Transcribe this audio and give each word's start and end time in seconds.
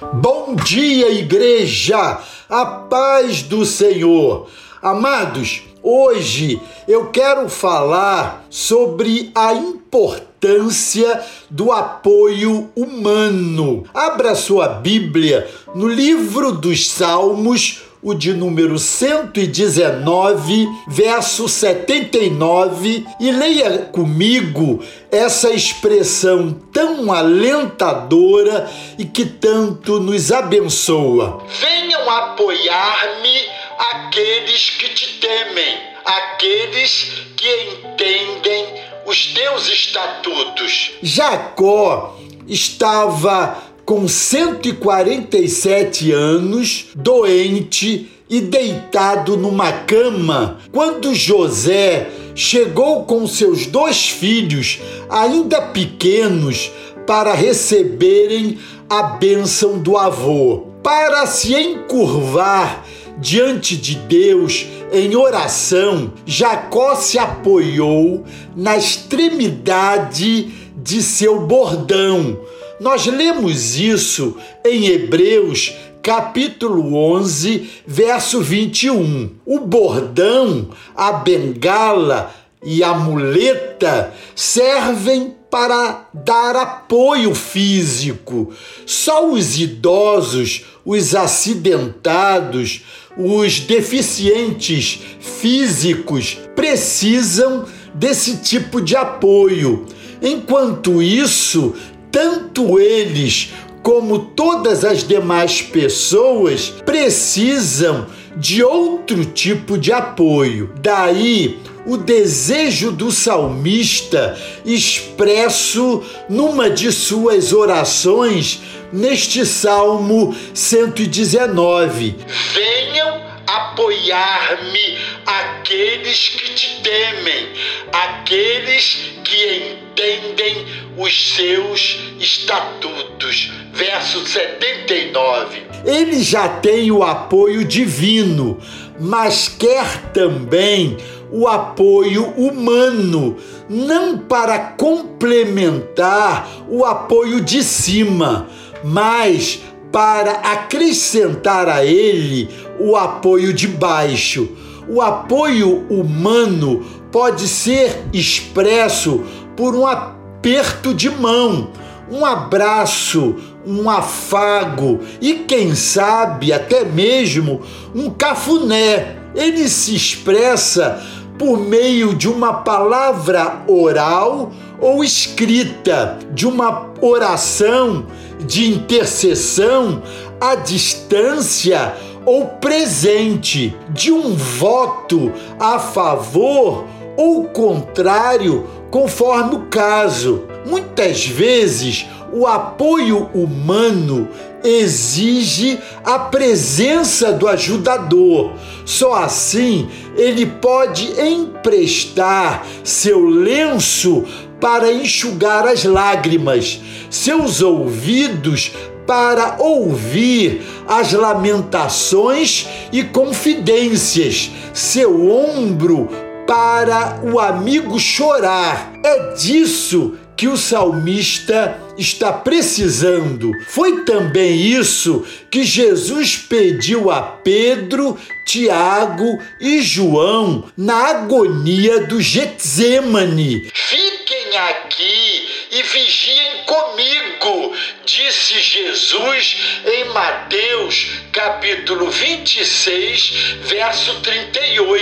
Bom 0.00 0.54
dia, 0.54 1.10
igreja! 1.12 2.20
A 2.48 2.64
paz 2.64 3.42
do 3.42 3.66
Senhor. 3.66 4.48
Amados, 4.80 5.62
hoje 5.82 6.58
eu 6.88 7.08
quero 7.08 7.50
falar 7.50 8.46
sobre 8.48 9.30
a 9.34 9.52
importância 9.52 11.22
do 11.50 11.70
apoio 11.70 12.70
humano. 12.74 13.84
Abra 13.92 14.34
sua 14.34 14.68
Bíblia 14.68 15.46
no 15.74 15.86
livro 15.86 16.52
dos 16.52 16.90
Salmos, 16.90 17.82
o 18.02 18.14
de 18.14 18.32
número 18.32 18.78
119, 18.78 20.66
verso 20.88 21.46
79, 21.48 23.06
e 23.20 23.30
leia 23.30 23.78
comigo 23.92 24.82
essa 25.10 25.50
expressão 25.50 26.52
tão 26.72 27.12
alentadora 27.12 28.70
e 28.98 29.04
que 29.04 29.26
tanto 29.26 30.00
nos 30.00 30.32
abençoa. 30.32 31.44
Venham 31.60 32.08
apoiar-me 32.08 33.46
aqueles 33.78 34.70
que 34.70 34.88
te 34.94 35.18
temem, 35.18 35.78
aqueles 36.04 37.12
que 37.36 37.48
entendem 37.84 38.66
os 39.06 39.26
teus 39.26 39.68
estatutos. 39.68 40.92
Jacó 41.02 42.16
estava 42.46 43.69
com 43.90 44.06
147 44.06 46.12
anos, 46.12 46.86
doente 46.94 48.08
e 48.30 48.40
deitado 48.40 49.36
numa 49.36 49.72
cama, 49.72 50.60
quando 50.70 51.12
José 51.12 52.08
chegou 52.32 53.02
com 53.02 53.26
seus 53.26 53.66
dois 53.66 54.08
filhos, 54.08 54.78
ainda 55.08 55.60
pequenos, 55.60 56.70
para 57.04 57.34
receberem 57.34 58.60
a 58.88 59.02
bênção 59.02 59.80
do 59.80 59.96
avô. 59.96 60.68
Para 60.84 61.26
se 61.26 61.52
encurvar 61.52 62.84
diante 63.18 63.76
de 63.76 63.96
Deus 63.96 64.68
em 64.92 65.16
oração, 65.16 66.12
Jacó 66.24 66.94
se 66.94 67.18
apoiou 67.18 68.22
na 68.54 68.76
extremidade 68.76 70.48
de 70.76 71.02
seu 71.02 71.40
bordão 71.40 72.38
nós 72.80 73.04
lemos 73.06 73.76
isso 73.78 74.36
em 74.64 74.86
Hebreus 74.86 75.74
capítulo 76.02 76.94
11, 76.94 77.68
verso 77.86 78.40
21. 78.40 79.30
O 79.44 79.60
bordão, 79.60 80.70
a 80.96 81.12
bengala 81.12 82.34
e 82.64 82.82
a 82.82 82.94
muleta 82.94 84.14
servem 84.34 85.34
para 85.50 86.08
dar 86.14 86.56
apoio 86.56 87.34
físico. 87.34 88.50
Só 88.86 89.30
os 89.30 89.58
idosos, 89.58 90.64
os 90.82 91.14
acidentados, 91.14 92.82
os 93.16 93.60
deficientes 93.60 95.00
físicos 95.20 96.38
precisam 96.56 97.66
desse 97.92 98.38
tipo 98.38 98.80
de 98.80 98.96
apoio. 98.96 99.84
Enquanto 100.22 101.02
isso, 101.02 101.74
tanto 102.10 102.78
eles 102.78 103.50
como 103.82 104.18
todas 104.18 104.84
as 104.84 105.06
demais 105.06 105.62
pessoas 105.62 106.72
precisam 106.84 108.06
de 108.36 108.62
outro 108.62 109.24
tipo 109.24 109.78
de 109.78 109.92
apoio. 109.92 110.72
Daí 110.80 111.58
o 111.86 111.96
desejo 111.96 112.92
do 112.92 113.10
salmista 113.10 114.38
expresso 114.64 116.02
numa 116.28 116.68
de 116.68 116.92
suas 116.92 117.52
orações 117.52 118.60
neste 118.92 119.46
Salmo 119.46 120.36
119. 120.52 122.16
Venham 122.54 123.20
apoiar-me 123.46 124.98
aqueles 125.26 126.28
que 126.28 126.54
te 126.54 126.80
temem, 126.82 127.48
aqueles 127.92 129.12
que 129.24 129.89
entendem 130.00 130.66
os 130.96 131.34
seus 131.34 131.98
estatutos. 132.18 133.52
Verso 133.72 134.26
79. 134.26 135.62
Ele 135.84 136.22
já 136.22 136.48
tem 136.48 136.90
o 136.90 137.02
apoio 137.02 137.64
divino, 137.64 138.58
mas 138.98 139.48
quer 139.48 140.10
também 140.12 140.96
o 141.30 141.46
apoio 141.46 142.24
humano, 142.36 143.36
não 143.68 144.18
para 144.18 144.58
complementar 144.58 146.48
o 146.68 146.84
apoio 146.84 147.40
de 147.40 147.62
cima, 147.62 148.48
mas 148.82 149.60
para 149.92 150.32
acrescentar 150.32 151.68
a 151.68 151.84
ele 151.84 152.48
o 152.78 152.96
apoio 152.96 153.52
de 153.52 153.68
baixo. 153.68 154.48
O 154.88 155.00
apoio 155.00 155.86
humano 155.88 156.84
pode 157.12 157.46
ser 157.46 158.04
expresso 158.12 159.24
por 159.60 159.76
um 159.76 159.86
aperto 159.86 160.94
de 160.94 161.10
mão, 161.10 161.68
um 162.10 162.24
abraço, 162.24 163.36
um 163.66 163.90
afago 163.90 165.00
e, 165.20 165.34
quem 165.34 165.74
sabe, 165.74 166.50
até 166.50 166.82
mesmo 166.82 167.60
um 167.94 168.08
cafuné. 168.08 169.18
Ele 169.34 169.68
se 169.68 169.94
expressa 169.94 171.02
por 171.38 171.60
meio 171.60 172.14
de 172.14 172.26
uma 172.26 172.54
palavra 172.54 173.62
oral 173.68 174.50
ou 174.80 175.04
escrita, 175.04 176.18
de 176.32 176.46
uma 176.46 176.94
oração 177.02 178.06
de 178.46 178.66
intercessão 178.66 180.02
à 180.40 180.54
distância 180.54 181.94
ou 182.24 182.46
presente, 182.46 183.76
de 183.90 184.10
um 184.10 184.34
voto 184.34 185.30
a 185.58 185.78
favor 185.78 186.86
ou 187.16 187.44
contrário, 187.44 188.66
conforme 188.90 189.56
o 189.56 189.60
caso. 189.66 190.44
Muitas 190.66 191.26
vezes, 191.26 192.06
o 192.32 192.46
apoio 192.46 193.28
humano 193.34 194.28
exige 194.62 195.78
a 196.04 196.18
presença 196.18 197.32
do 197.32 197.48
ajudador. 197.48 198.52
Só 198.84 199.14
assim 199.14 199.88
ele 200.16 200.46
pode 200.46 201.20
emprestar 201.20 202.66
seu 202.84 203.24
lenço 203.24 204.24
para 204.60 204.92
enxugar 204.92 205.66
as 205.66 205.84
lágrimas, 205.84 206.80
seus 207.08 207.62
ouvidos 207.62 208.72
para 209.06 209.56
ouvir 209.58 210.62
as 210.86 211.12
lamentações 211.12 212.68
e 212.92 213.02
confidências, 213.02 214.50
seu 214.72 215.28
ombro 215.28 216.08
para 216.50 217.20
o 217.22 217.38
amigo 217.38 217.96
chorar. 218.00 218.92
É 219.04 219.34
disso 219.34 220.18
que 220.36 220.48
o 220.48 220.56
salmista 220.56 221.80
está 221.96 222.32
precisando. 222.32 223.52
Foi 223.68 224.04
também 224.04 224.56
isso 224.56 225.24
que 225.48 225.62
Jesus 225.62 226.36
pediu 226.36 227.08
a 227.08 227.22
Pedro, 227.22 228.18
Tiago 228.44 229.38
e 229.60 229.80
João 229.80 230.68
na 230.76 231.10
agonia 231.10 232.00
do 232.06 232.20
Getsemane. 232.20 233.70
Fiquem 233.72 234.56
aqui 234.56 235.48
e 235.70 235.82
vigiem 235.84 236.64
comigo, 236.66 237.72
disse 238.04 238.60
Jesus 238.60 239.56
em 239.86 240.04
Mateus 240.06 241.20
capítulo 241.32 242.10
26, 242.10 243.32
verso 243.62 244.20
38. 244.20 244.99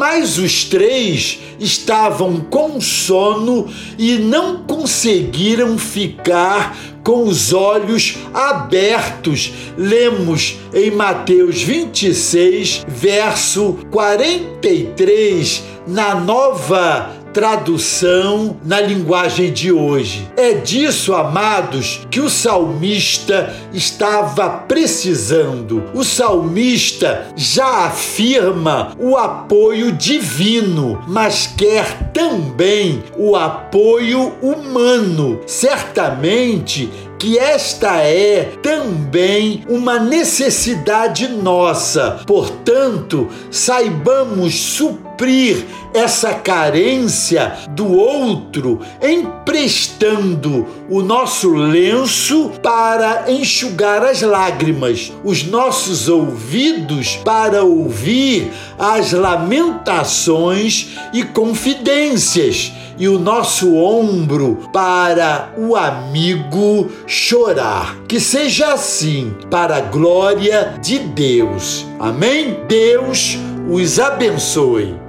Mas 0.00 0.38
os 0.38 0.64
três 0.64 1.40
estavam 1.58 2.40
com 2.40 2.80
sono 2.80 3.68
e 3.98 4.16
não 4.16 4.62
conseguiram 4.62 5.76
ficar 5.76 6.74
com 7.04 7.24
os 7.24 7.52
olhos 7.52 8.16
abertos. 8.32 9.52
Lemos 9.76 10.56
em 10.72 10.90
Mateus 10.90 11.60
26, 11.60 12.86
verso 12.88 13.76
43, 13.90 15.64
na 15.86 16.14
nova 16.14 17.19
tradução 17.32 18.56
na 18.64 18.80
linguagem 18.80 19.52
de 19.52 19.72
hoje. 19.72 20.28
É 20.36 20.54
disso, 20.54 21.14
amados, 21.14 22.06
que 22.10 22.20
o 22.20 22.30
salmista 22.30 23.54
estava 23.72 24.48
precisando. 24.50 25.84
O 25.94 26.04
salmista 26.04 27.28
já 27.36 27.86
afirma 27.86 28.96
o 28.98 29.16
apoio 29.16 29.92
divino, 29.92 31.02
mas 31.06 31.46
quer 31.46 32.10
também 32.12 33.02
o 33.16 33.36
apoio 33.36 34.34
humano. 34.42 35.40
Certamente 35.46 36.90
que 37.18 37.38
esta 37.38 37.98
é 37.98 38.44
também 38.62 39.62
uma 39.68 39.98
necessidade 39.98 41.28
nossa. 41.28 42.22
Portanto, 42.26 43.28
saibamos 43.50 44.54
supor 44.54 45.09
suprir 45.20 45.66
essa 45.92 46.32
carência 46.32 47.52
do 47.70 47.92
outro, 47.92 48.80
emprestando 49.02 50.66
o 50.88 51.02
nosso 51.02 51.52
lenço 51.52 52.52
para 52.62 53.30
enxugar 53.30 54.02
as 54.02 54.22
lágrimas, 54.22 55.12
os 55.22 55.44
nossos 55.44 56.08
ouvidos 56.08 57.16
para 57.16 57.62
ouvir 57.62 58.50
as 58.78 59.12
lamentações 59.12 60.96
e 61.12 61.22
confidências, 61.22 62.72
e 62.96 63.08
o 63.08 63.18
nosso 63.18 63.74
ombro 63.76 64.68
para 64.72 65.52
o 65.58 65.74
amigo 65.74 66.90
chorar. 67.06 67.96
Que 68.06 68.20
seja 68.20 68.74
assim, 68.74 69.34
para 69.50 69.76
a 69.76 69.80
glória 69.80 70.74
de 70.82 70.98
Deus. 70.98 71.86
Amém? 71.98 72.58
Deus 72.68 73.38
os 73.70 74.00
abençoe. 74.00 74.99